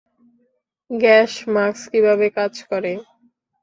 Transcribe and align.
Gas 0.91 1.33
mask 1.53 1.83
কীভাবে 1.91 2.27
কাজ 2.37 2.53
করে? 2.69 2.93